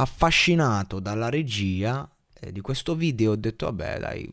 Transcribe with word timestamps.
Affascinato 0.00 1.00
dalla 1.00 1.28
regia 1.28 2.08
eh, 2.40 2.52
di 2.52 2.60
questo 2.60 2.94
video 2.94 3.32
ho 3.32 3.36
detto, 3.36 3.66
vabbè 3.66 3.98
dai, 3.98 4.30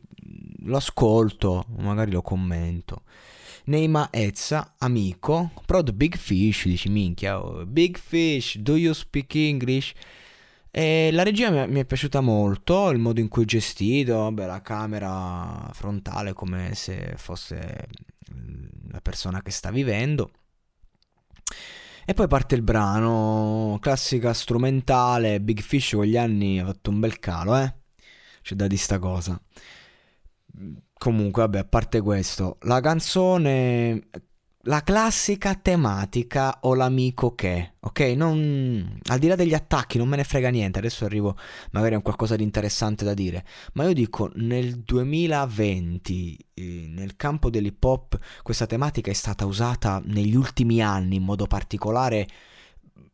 lo 0.64 0.76
ascolto, 0.76 1.66
magari 1.78 2.10
lo 2.10 2.22
commento. 2.22 3.02
Neima 3.64 4.08
Ezza, 4.12 4.74
amico, 4.78 5.50
prod 5.64 5.92
Big 5.92 6.16
Fish, 6.16 6.66
dici 6.66 6.88
minchia, 6.88 7.42
oh, 7.42 7.66
Big 7.66 7.98
Fish, 7.98 8.58
do 8.58 8.76
you 8.76 8.92
speak 8.92 9.34
English? 9.34 9.92
E 10.70 11.10
la 11.10 11.22
regia 11.24 11.66
mi, 11.66 11.80
è 11.80 11.84
piaciuta 11.84 12.20
molto, 12.20 12.90
il 12.90 12.98
modo 12.98 13.18
in 13.18 13.28
cui 13.28 13.42
è 13.42 13.46
gestito, 13.46 14.18
vabbè, 14.18 14.46
la 14.46 14.62
camera 14.62 15.68
frontale 15.72 16.32
come 16.32 16.74
se 16.74 17.14
fosse 17.16 17.88
la 18.90 19.00
persona 19.00 19.42
che 19.42 19.50
sta 19.50 19.70
vivendo. 19.70 20.30
E 22.08 22.14
poi 22.14 22.28
parte 22.28 22.54
il 22.54 22.62
brano, 22.62 23.78
classica 23.80 24.32
strumentale, 24.32 25.40
Big 25.40 25.60
Fish 25.60 25.90
con 25.94 26.04
gli 26.04 26.16
anni 26.16 26.60
ha 26.60 26.66
fatto 26.66 26.90
un 26.90 27.00
bel 27.00 27.18
calo, 27.18 27.56
eh? 27.56 27.74
C'è 28.42 28.54
da 28.54 28.68
di 28.68 28.76
sta 28.76 29.00
cosa. 29.00 29.36
Comunque, 30.96 31.42
vabbè, 31.42 31.58
a 31.58 31.64
parte 31.64 32.00
questo, 32.00 32.58
la 32.60 32.78
canzone 32.80 34.08
la 34.66 34.82
classica 34.82 35.54
tematica 35.54 36.58
o 36.62 36.74
l'amico 36.74 37.34
che, 37.34 37.74
ok? 37.80 38.00
Non, 38.16 38.98
al 39.06 39.18
di 39.18 39.28
là 39.28 39.36
degli 39.36 39.54
attacchi 39.54 39.98
non 39.98 40.08
me 40.08 40.16
ne 40.16 40.24
frega 40.24 40.48
niente, 40.48 40.78
adesso 40.78 41.04
arrivo 41.04 41.36
magari 41.70 41.94
a 41.94 42.00
qualcosa 42.00 42.36
di 42.36 42.42
interessante 42.42 43.04
da 43.04 43.14
dire, 43.14 43.44
ma 43.74 43.84
io 43.84 43.92
dico 43.92 44.30
nel 44.34 44.78
2020 44.80 46.38
eh, 46.54 46.86
nel 46.88 47.16
campo 47.16 47.48
dell'hip 47.50 47.82
hop 47.84 48.18
questa 48.42 48.66
tematica 48.66 49.10
è 49.10 49.14
stata 49.14 49.46
usata 49.46 50.02
negli 50.04 50.34
ultimi 50.34 50.82
anni 50.82 51.16
in 51.16 51.22
modo 51.22 51.46
particolare 51.46 52.26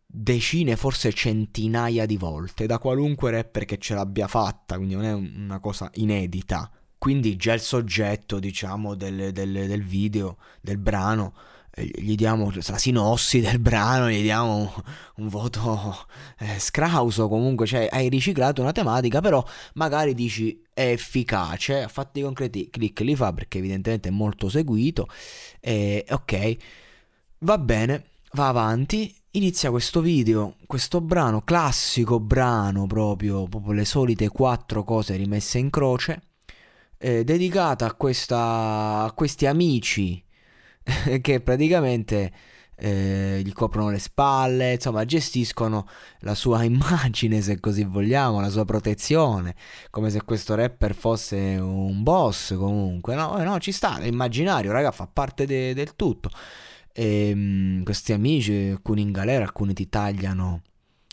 decine, 0.06 0.76
forse 0.76 1.12
centinaia 1.12 2.06
di 2.06 2.16
volte 2.16 2.66
da 2.66 2.78
qualunque 2.78 3.30
rapper 3.30 3.64
che 3.66 3.78
ce 3.78 3.94
l'abbia 3.94 4.26
fatta, 4.26 4.76
quindi 4.76 4.94
non 4.94 5.04
è 5.04 5.12
una 5.12 5.60
cosa 5.60 5.90
inedita 5.94 6.70
quindi 7.02 7.34
già 7.34 7.52
il 7.52 7.60
soggetto, 7.60 8.38
diciamo, 8.38 8.94
del, 8.94 9.32
del, 9.32 9.66
del 9.66 9.82
video, 9.82 10.36
del 10.60 10.78
brano, 10.78 11.34
eh, 11.74 11.84
gli 11.96 12.14
diamo 12.14 12.52
la 12.54 12.78
sinossi 12.78 13.40
del 13.40 13.58
brano, 13.58 14.08
gli 14.08 14.22
diamo 14.22 14.56
un, 14.58 14.70
un 15.16 15.28
voto 15.28 16.06
eh, 16.38 16.60
scrauso 16.60 17.26
comunque, 17.26 17.66
cioè 17.66 17.88
hai 17.90 18.08
riciclato 18.08 18.62
una 18.62 18.70
tematica, 18.70 19.20
però 19.20 19.44
magari 19.74 20.14
dici 20.14 20.62
è 20.72 20.90
efficace, 20.92 21.82
a 21.82 21.88
fatti 21.88 22.22
concreti 22.22 22.70
click 22.70 23.00
li 23.00 23.16
fa 23.16 23.32
perché 23.32 23.58
evidentemente 23.58 24.08
è 24.08 24.12
molto 24.12 24.48
seguito, 24.48 25.08
e 25.58 26.06
ok, 26.08 26.56
va 27.38 27.58
bene, 27.58 28.10
va 28.34 28.46
avanti, 28.46 29.12
inizia 29.32 29.70
questo 29.70 30.00
video, 30.00 30.54
questo 30.68 31.00
brano, 31.00 31.42
classico 31.42 32.20
brano 32.20 32.86
proprio, 32.86 33.48
proprio 33.48 33.72
le 33.72 33.84
solite 33.84 34.28
quattro 34.28 34.84
cose 34.84 35.16
rimesse 35.16 35.58
in 35.58 35.68
croce, 35.68 36.22
eh, 37.02 37.24
dedicata 37.24 37.86
a, 37.86 37.94
questa, 37.94 39.02
a 39.02 39.12
questi 39.12 39.46
amici 39.46 40.22
che 41.20 41.40
praticamente 41.40 42.32
eh, 42.76 43.42
gli 43.44 43.52
coprono 43.52 43.90
le 43.90 43.98
spalle, 43.98 44.74
insomma 44.74 45.04
gestiscono 45.04 45.88
la 46.20 46.36
sua 46.36 46.62
immagine 46.64 47.40
se 47.40 47.58
così 47.58 47.82
vogliamo, 47.82 48.40
la 48.40 48.50
sua 48.50 48.64
protezione, 48.64 49.56
come 49.90 50.10
se 50.10 50.22
questo 50.22 50.54
rapper 50.54 50.94
fosse 50.94 51.36
un 51.36 52.04
boss 52.04 52.56
comunque, 52.56 53.16
no, 53.16 53.40
eh, 53.40 53.44
no 53.44 53.58
ci 53.58 53.72
sta, 53.72 53.98
è 53.98 54.06
immaginario, 54.06 54.70
raga, 54.70 54.92
fa 54.92 55.08
parte 55.12 55.44
de- 55.44 55.74
del 55.74 55.96
tutto. 55.96 56.30
E, 56.92 57.28
ehm, 57.30 57.38
mh, 57.80 57.82
questi 57.84 58.12
amici, 58.12 58.70
alcuni 58.70 59.02
in 59.02 59.10
galera, 59.10 59.44
alcuni 59.44 59.72
ti 59.74 59.88
tagliano 59.88 60.62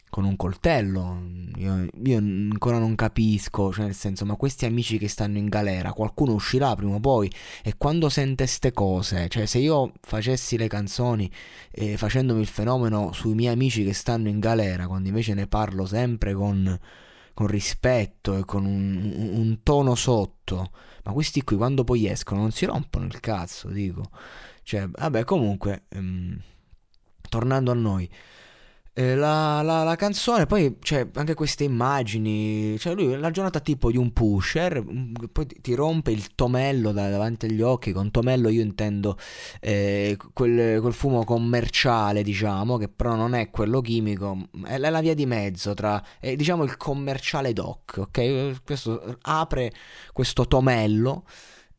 con 0.09 0.25
un 0.25 0.35
coltello. 0.35 1.21
Io, 1.57 1.87
io, 2.03 2.17
ancora 2.17 2.79
non 2.79 2.95
capisco, 2.95 3.71
cioè 3.71 3.85
nel 3.85 3.93
senso, 3.93 4.25
ma 4.25 4.35
questi 4.35 4.65
amici 4.65 4.97
che 4.97 5.07
stanno 5.07 5.37
in 5.37 5.47
galera, 5.47 5.93
qualcuno 5.93 6.33
uscirà 6.33 6.75
prima 6.75 6.95
o 6.95 6.99
poi 6.99 7.31
e 7.63 7.75
quando 7.77 8.09
sente 8.09 8.47
ste 8.47 8.71
cose, 8.71 9.27
cioè 9.29 9.45
se 9.45 9.59
io 9.59 9.93
facessi 10.01 10.57
le 10.57 10.67
canzoni 10.67 11.29
eh, 11.71 11.97
facendomi 11.97 12.41
il 12.41 12.47
fenomeno 12.47 13.11
sui 13.13 13.33
miei 13.33 13.53
amici 13.53 13.83
che 13.83 13.93
stanno 13.93 14.29
in 14.29 14.39
galera, 14.39 14.87
quando 14.87 15.07
invece 15.09 15.33
ne 15.33 15.47
parlo 15.47 15.85
sempre 15.85 16.33
con, 16.33 16.79
con 17.33 17.47
rispetto 17.47 18.35
e 18.35 18.45
con 18.45 18.65
un, 18.65 19.31
un, 19.33 19.59
tono 19.63 19.95
sotto, 19.95 20.71
ma 21.03 21.11
questi 21.13 21.43
qui 21.43 21.55
quando 21.55 21.83
poi 21.83 22.07
escono 22.07 22.41
non 22.41 22.51
si 22.51 22.65
rompono 22.65 23.05
il 23.05 23.19
cazzo, 23.19 23.69
dico. 23.69 24.09
Cioè, 24.63 24.87
vabbè, 24.87 25.23
comunque, 25.23 25.85
ehm, 25.89 26.39
tornando 27.27 27.71
a 27.71 27.75
noi. 27.75 28.09
Eh, 28.99 29.15
la, 29.15 29.61
la, 29.61 29.83
la, 29.83 29.95
canzone, 29.95 30.45
poi 30.45 30.75
c'è 30.77 31.07
anche 31.13 31.33
queste 31.33 31.63
immagini, 31.63 32.77
cioè 32.77 32.93
lui 32.93 33.17
la 33.17 33.31
giornata 33.31 33.61
tipo 33.61 33.91
di 33.91 33.95
un 33.95 34.11
pusher, 34.11 34.83
mm, 34.83 35.13
poi 35.31 35.45
ti 35.61 35.73
rompe 35.73 36.11
il 36.11 36.35
tomello 36.35 36.91
da, 36.91 37.09
davanti 37.09 37.45
agli 37.45 37.61
occhi, 37.61 37.93
con 37.93 38.11
tomello 38.11 38.49
io 38.49 38.61
intendo 38.61 39.17
eh, 39.61 40.17
quel, 40.33 40.81
quel, 40.81 40.91
fumo 40.91 41.23
commerciale, 41.23 42.23
diciamo, 42.23 42.75
che 42.75 42.89
però 42.89 43.15
non 43.15 43.35
è 43.35 43.49
quello 43.51 43.79
chimico, 43.79 44.49
è 44.65 44.77
la 44.77 44.99
via 44.99 45.13
di 45.13 45.25
mezzo 45.25 45.73
tra, 45.73 46.03
è, 46.19 46.35
diciamo, 46.35 46.65
il 46.65 46.75
commerciale 46.75 47.53
doc, 47.53 47.99
ok? 47.99 48.63
Questo 48.65 49.17
apre 49.21 49.71
questo 50.11 50.45
tomello 50.45 51.23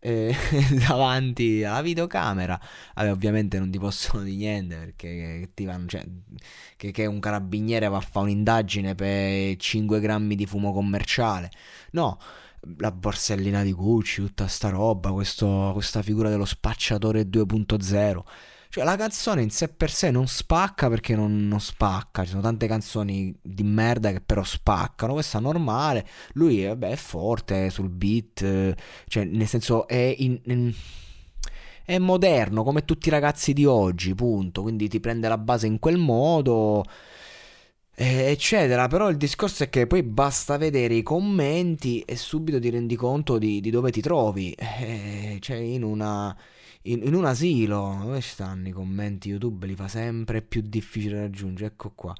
eh, 0.00 0.34
davanti 0.88 1.62
alla 1.62 1.82
videocamera. 1.82 2.58
Vabbè, 2.94 3.10
ovviamente 3.12 3.58
non 3.58 3.70
ti 3.70 3.78
possono 3.78 4.22
di 4.22 4.36
niente 4.36 4.76
perché 4.76 5.50
ti 5.54 5.64
vanno, 5.64 5.86
cioè, 5.86 6.04
che, 6.76 6.90
che, 6.90 7.06
un 7.06 7.20
carabiniere 7.20 7.88
va 7.88 7.98
a 7.98 8.00
fare 8.00 8.26
un'indagine 8.26 8.94
per 8.94 9.56
5 9.56 10.00
grammi 10.00 10.34
di 10.34 10.46
fumo 10.46 10.72
commerciale. 10.72 11.50
No, 11.92 12.18
la 12.78 12.90
borsellina 12.90 13.62
di 13.62 13.72
Gucci, 13.72 14.22
tutta 14.22 14.46
sta 14.46 14.68
roba, 14.70 15.12
questo, 15.12 15.70
questa 15.72 16.02
figura 16.02 16.28
dello 16.30 16.44
spacciatore 16.44 17.22
2.0. 17.22 18.22
Cioè, 18.70 18.84
la 18.84 18.94
canzone 18.94 19.42
in 19.42 19.50
sé 19.50 19.68
per 19.68 19.90
sé 19.90 20.12
non 20.12 20.28
spacca 20.28 20.88
perché 20.88 21.16
non, 21.16 21.48
non, 21.48 21.60
spacca. 21.60 22.22
Ci 22.22 22.30
sono 22.30 22.42
tante 22.42 22.68
canzoni 22.68 23.36
di 23.42 23.64
merda 23.64 24.12
che 24.12 24.20
però 24.20 24.44
spaccano. 24.44 25.14
Questa 25.14 25.38
è 25.38 25.40
normale. 25.40 26.06
Lui, 26.34 26.64
vabbè, 26.64 26.90
è 26.90 26.96
forte 26.96 27.68
sul 27.70 27.88
beat. 27.88 28.74
Cioè, 29.08 29.24
nel 29.24 29.48
senso, 29.48 29.88
è 29.88 30.14
in, 30.18 30.40
in 30.44 30.72
è 31.84 31.98
moderno 31.98 32.62
come 32.62 32.84
tutti 32.84 33.08
i 33.08 33.10
ragazzi 33.10 33.52
di 33.52 33.64
oggi, 33.64 34.14
punto. 34.14 34.62
Quindi 34.62 34.86
ti 34.88 35.00
prende 35.00 35.26
la 35.26 35.38
base 35.38 35.66
in 35.66 35.80
quel 35.80 35.98
modo, 35.98 36.84
eccetera. 37.94 38.86
Però 38.86 39.10
il 39.10 39.16
discorso 39.16 39.64
è 39.64 39.68
che 39.68 39.88
poi 39.88 40.04
basta 40.04 40.56
vedere 40.58 40.94
i 40.94 41.02
commenti 41.02 42.02
e 42.02 42.16
subito 42.16 42.60
ti 42.60 42.70
rendi 42.70 42.94
conto 42.94 43.36
di, 43.38 43.60
di 43.60 43.70
dove 43.70 43.90
ti 43.90 44.00
trovi. 44.00 44.52
Eh, 44.52 45.38
cioè, 45.40 45.56
in 45.56 45.82
una 45.82 46.36
in, 46.82 47.02
in, 47.04 47.14
un 47.14 47.24
asilo. 47.24 47.98
Dove 48.02 48.20
stanno 48.20 48.68
i 48.68 48.72
commenti? 48.72 49.28
YouTube 49.28 49.66
li 49.66 49.74
fa 49.74 49.88
sempre 49.88 50.42
più 50.42 50.62
difficile 50.62 51.20
raggiungere. 51.20 51.72
Ecco 51.72 51.92
qua. 51.94 52.14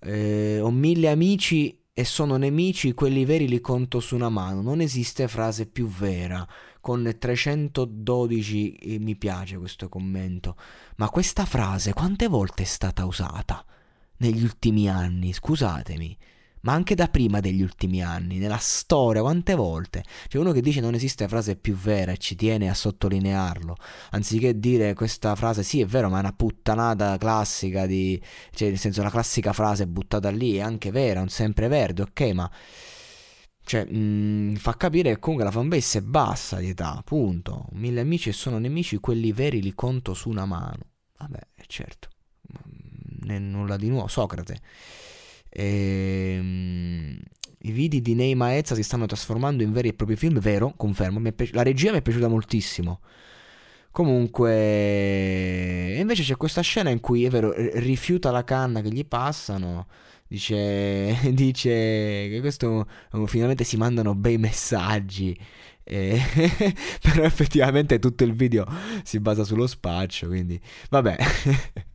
Eh, 0.00 0.60
ho 0.60 0.70
mille 0.70 1.08
amici 1.08 1.76
e 1.92 2.04
sono 2.04 2.36
nemici, 2.36 2.94
quelli 2.94 3.24
veri 3.24 3.48
li 3.48 3.60
conto 3.60 4.00
su 4.00 4.14
una 4.14 4.28
mano. 4.28 4.62
Non 4.62 4.80
esiste 4.80 5.26
frase 5.28 5.66
più 5.66 5.88
vera. 5.88 6.46
Con 6.80 7.16
312 7.18 8.72
eh, 8.74 8.98
mi 8.98 9.16
piace 9.16 9.58
questo 9.58 9.88
commento. 9.88 10.56
Ma 10.96 11.10
questa 11.10 11.44
frase 11.44 11.92
quante 11.92 12.28
volte 12.28 12.62
è 12.62 12.66
stata 12.66 13.04
usata 13.04 13.64
negli 14.18 14.42
ultimi 14.42 14.88
anni? 14.88 15.32
Scusatemi 15.32 16.16
ma 16.62 16.72
anche 16.72 16.94
da 16.94 17.08
prima 17.08 17.40
degli 17.40 17.62
ultimi 17.62 18.02
anni, 18.02 18.38
nella 18.38 18.58
storia, 18.58 19.22
quante 19.22 19.54
volte? 19.54 20.04
C'è 20.28 20.38
uno 20.38 20.52
che 20.52 20.60
dice 20.60 20.80
non 20.80 20.94
esiste 20.94 21.28
frase 21.28 21.56
più 21.56 21.74
vera 21.74 22.12
e 22.12 22.18
ci 22.18 22.34
tiene 22.34 22.68
a 22.68 22.74
sottolinearlo, 22.74 23.76
anziché 24.10 24.58
dire 24.58 24.94
questa 24.94 25.34
frase, 25.34 25.62
sì 25.62 25.80
è 25.80 25.86
vero, 25.86 26.08
ma 26.08 26.16
è 26.18 26.20
una 26.20 26.32
puttanata 26.32 27.16
classica 27.18 27.86
di... 27.86 28.20
cioè 28.52 28.68
nel 28.68 28.78
senso 28.78 29.02
la 29.02 29.10
classica 29.10 29.52
frase 29.52 29.86
buttata 29.86 30.30
lì 30.30 30.56
è 30.56 30.60
anche 30.60 30.90
vera, 30.90 31.20
un 31.20 31.28
sempreverde, 31.28 32.02
ok, 32.02 32.20
ma... 32.32 32.50
Cioè, 33.68 33.84
mh, 33.84 33.98
mm, 33.98 34.54
fa 34.54 34.78
capire 34.78 35.10
che 35.10 35.18
comunque 35.18 35.44
la 35.44 35.52
fanbase 35.52 35.98
è 35.98 36.02
bassa 36.02 36.56
di 36.56 36.70
età, 36.70 37.02
punto. 37.04 37.66
Mille 37.72 38.00
amici 38.00 38.30
e 38.30 38.32
sono 38.32 38.58
nemici, 38.58 38.96
quelli 38.96 39.30
veri 39.30 39.60
li 39.60 39.74
conto 39.74 40.14
su 40.14 40.30
una 40.30 40.46
mano. 40.46 40.86
Vabbè, 41.18 41.38
certo, 41.66 42.08
non 43.20 43.30
è 43.30 43.38
nulla 43.38 43.76
di 43.76 43.88
nuovo, 43.88 44.08
Socrate. 44.08 44.60
Ehm, 45.50 47.18
video 47.60 48.00
di 48.00 48.14
Neima 48.14 48.56
Ezza 48.56 48.74
si 48.74 48.82
stanno 48.82 49.06
trasformando 49.06 49.62
in 49.62 49.72
veri 49.72 49.88
e 49.88 49.94
propri 49.94 50.16
film, 50.16 50.38
vero, 50.38 50.72
confermo, 50.76 51.20
pi- 51.32 51.50
la 51.52 51.62
regia 51.62 51.92
mi 51.92 51.98
è 51.98 52.02
piaciuta 52.02 52.28
moltissimo. 52.28 53.00
Comunque, 53.90 55.96
invece 55.98 56.22
c'è 56.22 56.36
questa 56.36 56.60
scena 56.60 56.90
in 56.90 57.00
cui, 57.00 57.24
è 57.24 57.30
vero, 57.30 57.52
rifiuta 57.56 58.30
la 58.30 58.44
canna 58.44 58.80
che 58.80 58.90
gli 58.90 59.04
passano, 59.06 59.86
dice, 60.28 61.18
dice 61.32 62.28
che 62.28 62.38
questo 62.40 62.86
finalmente 63.26 63.64
si 63.64 63.76
mandano 63.76 64.14
bei 64.14 64.38
messaggi. 64.38 65.36
E 65.82 66.20
però 67.00 67.22
effettivamente 67.24 67.98
tutto 67.98 68.22
il 68.22 68.34
video 68.34 68.66
si 69.02 69.18
basa 69.20 69.42
sullo 69.42 69.66
spaccio, 69.66 70.28
quindi 70.28 70.60
vabbè. 70.90 71.16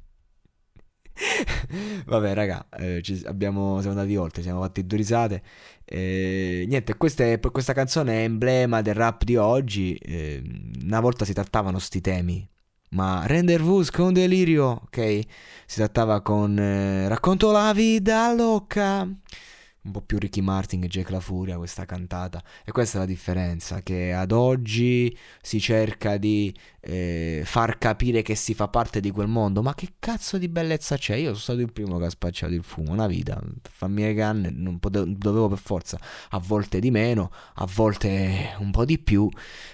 Vabbè, 2.06 2.34
raga, 2.34 2.68
eh, 2.78 3.02
abbiamo, 3.26 3.80
siamo 3.82 3.98
andati 3.98 4.16
oltre, 4.16 4.42
siamo 4.42 4.62
fatti 4.62 4.86
due 4.86 4.98
risate. 4.98 5.42
Eh, 5.86 6.66
niente, 6.68 6.96
questa, 6.96 7.38
questa, 7.40 7.74
canzone 7.74 8.22
è 8.22 8.24
emblema 8.24 8.82
del 8.82 8.96
rap 8.96 9.24
di 9.24 9.36
oggi. 9.36 9.96
Eh, 9.96 10.42
una 10.84 11.00
volta 11.00 11.26
si 11.26 11.34
trattavano 11.34 11.80
sti 11.80 12.02
temi, 12.02 12.48
ma 12.90 13.26
Rendervous 13.26 13.90
con 13.90 14.14
delirio, 14.14 14.82
ok? 14.86 15.20
Si 15.66 15.78
trattava 15.78 16.22
con 16.22 16.58
eh, 16.58 17.08
Racconto 17.08 17.52
la 17.52 17.74
vita 17.74 18.34
loca 18.34 19.08
un 19.84 19.92
po' 19.92 20.02
più 20.02 20.18
Ricky 20.18 20.42
Martin 20.42 20.84
e 20.84 20.88
Jack 20.88 21.10
La 21.10 21.20
Furia 21.20 21.58
questa 21.58 21.86
cantata. 21.86 22.42
E 22.64 22.72
questa 22.72 22.98
è 22.98 23.00
la 23.02 23.06
differenza 23.06 23.82
che 23.82 24.14
ad 24.14 24.32
oggi 24.32 25.16
si 25.42 25.60
cerca 25.60 26.18
di 26.18 26.54
eh, 26.80 27.42
far 27.46 27.78
capire 27.78 28.22
che 28.22 28.36
si 28.36 28.54
fa 28.54 28.68
parte 28.68 29.00
di 29.00 29.12
quel 29.12 29.28
mondo. 29.28 29.62
Ma 29.62 29.74
che 29.76 29.94
cazzo 30.00 30.38
di 30.38 30.48
bellezza 30.48 30.98
c'è? 30.98 31.16
Io 31.16 31.28
sono 31.28 31.38
stato 31.38 31.60
il 31.60 31.72
primo 31.72 31.98
che 31.98 32.06
ha 32.06 32.10
spacciato 32.10 32.54
il 32.54 32.64
fumo 32.64 32.92
una 32.92 33.08
vita. 33.08 33.42
Fammi 33.62 34.04
le 34.04 34.14
canne 34.14 34.50
non 34.50 34.80
potevo, 34.80 35.06
dovevo 35.06 35.50
per 35.50 35.60
forza 35.60 36.00
a 36.30 36.40
volte 36.40 36.80
di 36.80 36.92
meno 36.92 37.32
a 37.56 37.68
volte 37.74 38.56
un 38.60 38.72
po' 38.72 38.86
di 38.86 38.98
più 39.00 39.30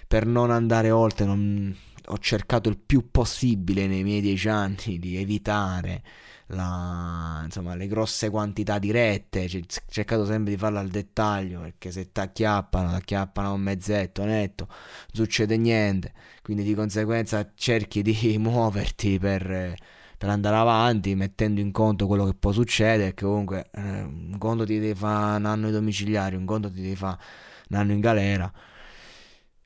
per 0.08 0.26
non 0.26 0.52
andare 0.52 0.92
oltre 0.92 1.26
non... 1.26 1.76
ho 2.10 2.18
cercato 2.18 2.70
il 2.70 2.78
più 2.78 3.12
possibile 3.12 3.88
nei 3.88 4.04
miei 4.04 4.22
dieci 4.22 4.50
anni 4.50 4.98
di 5.00 5.18
evitare 5.18 6.02
la, 6.48 7.42
insomma, 7.46 7.76
le 7.76 7.88
grosse 7.88 8.30
quantità 8.30 8.80
dirette, 8.80 9.46
c- 9.46 9.84
cercato 9.88 10.26
sempre 10.26 10.52
di 10.54 10.58
farlo 10.58 10.80
al 10.80 10.90
dettaglio, 10.90 11.62
perché 11.62 11.92
se 11.92 12.12
ti 12.12 12.20
acchiappano, 12.20 12.90
ti 12.90 12.96
acchiappano 12.96 13.54
un 13.54 13.62
mezzetto 13.62 14.26
netto, 14.26 14.66
non 14.68 14.78
succede 15.14 15.58
niente, 15.58 16.14
quindi 16.42 16.64
di 16.64 16.74
conseguenza 16.74 17.52
cerchi 17.56 18.02
di 18.02 18.38
muoverti 18.40 19.20
per, 19.20 19.76
per 20.18 20.30
andare 20.30 20.56
avanti, 20.56 21.14
mettendo 21.16 21.60
in 21.62 21.72
conto 21.72 22.08
quello 22.08 22.26
che 22.26 22.34
può 22.34 22.52
succedere, 22.52 23.14
che 23.14 23.26
comunque 23.26 23.70
eh, 23.72 24.02
un 24.02 24.36
conto 24.40 24.66
ti 24.66 24.80
devi 24.80 24.96
fare 24.96 25.38
un 25.38 25.46
anno 25.46 25.68
di 25.68 25.74
domiciliari, 25.74 26.36
un 26.36 26.46
conto 26.46 26.72
ti 26.72 26.82
devi 26.82 26.96
fare 26.96 27.18
un 27.70 27.78
anno 27.78 27.92
in 27.94 28.00
galera 28.00 28.52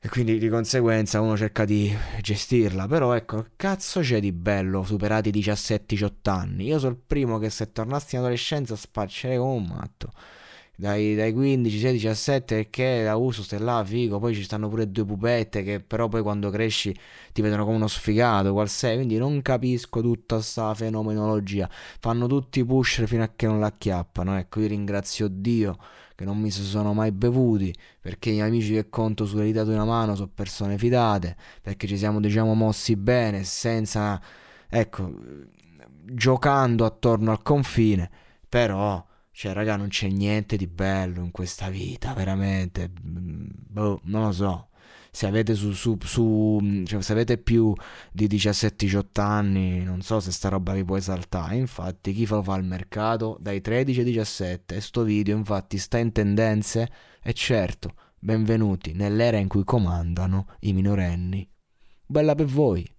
e 0.04 0.10
quindi 0.10 0.36
di 0.36 0.50
conseguenza 0.50 1.22
uno 1.22 1.34
cerca 1.34 1.64
di 1.64 1.90
gestirla. 2.20 2.86
Però 2.86 3.14
ecco, 3.14 3.46
cazzo 3.56 4.00
c'è 4.00 4.20
di 4.20 4.32
bello 4.32 4.84
superati 4.84 5.30
i 5.30 5.32
17-18 5.32 6.10
anni? 6.24 6.66
Io 6.66 6.78
sono 6.78 6.92
il 6.92 6.98
primo 6.98 7.38
che 7.38 7.48
se 7.48 7.72
tornassi 7.72 8.16
in 8.16 8.20
adolescenza 8.20 8.76
spaccerei 8.76 9.38
come 9.38 9.54
un 9.54 9.64
matto. 9.64 10.12
Dai, 10.76 11.14
dai 11.14 11.32
15, 11.32 11.78
16, 11.78 11.92
17 11.92 12.54
perché 12.56 13.02
la 13.04 13.14
uso, 13.16 13.42
stai 13.42 13.60
là, 13.60 13.84
figo. 13.84 14.18
Poi 14.18 14.34
ci 14.34 14.42
stanno 14.42 14.68
pure 14.68 14.90
due 14.90 15.04
pupette 15.04 15.62
che 15.62 15.80
però 15.80 16.08
poi 16.08 16.22
quando 16.22 16.50
cresci 16.50 16.94
ti 17.32 17.42
vedono 17.42 17.64
come 17.64 17.76
uno 17.76 17.86
sfigato, 17.86 18.52
qual 18.52 18.68
sei. 18.68 18.96
Quindi 18.96 19.16
non 19.16 19.40
capisco 19.42 20.00
tutta 20.00 20.36
questa 20.36 20.74
fenomenologia. 20.74 21.68
Fanno 22.00 22.26
tutti 22.26 22.64
push 22.64 23.04
fino 23.06 23.22
a 23.22 23.30
che 23.36 23.46
non 23.46 23.60
l'acchiappano. 23.60 24.36
Ecco, 24.36 24.60
io 24.60 24.68
ringrazio 24.68 25.28
Dio 25.28 25.76
che 26.16 26.24
non 26.24 26.38
mi 26.38 26.50
sono 26.50 26.92
mai 26.92 27.10
bevuti, 27.12 27.74
perché 28.00 28.30
gli 28.30 28.40
amici 28.40 28.72
che 28.74 28.88
conto 28.88 29.26
sulle 29.26 29.44
dita 29.44 29.64
di 29.64 29.70
una 29.72 29.84
mano 29.84 30.14
sono 30.14 30.30
persone 30.32 30.78
fidate, 30.78 31.36
perché 31.60 31.86
ci 31.88 31.96
siamo 31.96 32.20
diciamo 32.20 32.54
mossi 32.54 32.94
bene, 32.96 33.42
senza, 33.44 34.20
ecco, 34.68 35.12
giocando 36.04 36.84
attorno 36.84 37.30
al 37.32 37.42
confine, 37.42 38.10
però, 38.48 39.04
cioè 39.34 39.52
raga 39.52 39.74
non 39.76 39.88
c'è 39.88 40.08
niente 40.08 40.56
di 40.56 40.68
bello 40.68 41.20
in 41.20 41.32
questa 41.32 41.68
vita, 41.68 42.14
veramente, 42.14 42.88
boh, 42.88 44.00
non 44.04 44.22
lo 44.22 44.32
so 44.32 44.68
se 45.14 45.26
avete, 45.26 45.54
su, 45.54 45.70
su, 45.70 45.96
su, 46.02 46.82
cioè, 46.84 47.00
se 47.00 47.12
avete 47.12 47.38
più 47.38 47.72
di 48.10 48.26
17-18 48.26 49.20
anni, 49.20 49.84
non 49.84 50.02
so 50.02 50.18
se 50.18 50.32
sta 50.32 50.48
roba 50.48 50.72
vi 50.72 50.82
può 50.84 50.96
esaltare. 50.96 51.54
Infatti, 51.54 52.12
chi 52.12 52.26
lo 52.26 52.42
fa 52.42 52.54
al 52.54 52.64
mercato 52.64 53.36
dai 53.40 53.60
13 53.60 54.00
ai 54.00 54.04
17. 54.06 54.74
E 54.74 54.80
sto 54.80 55.04
video, 55.04 55.36
infatti, 55.36 55.78
sta 55.78 55.98
in 55.98 56.10
tendenze. 56.10 56.90
E 57.22 57.32
certo, 57.32 57.94
benvenuti 58.18 58.92
nell'era 58.92 59.36
in 59.36 59.46
cui 59.46 59.62
comandano 59.62 60.48
i 60.62 60.72
minorenni. 60.72 61.48
Bella 62.04 62.34
per 62.34 62.46
voi. 62.46 62.93